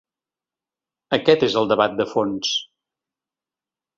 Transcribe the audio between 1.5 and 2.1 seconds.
el debat de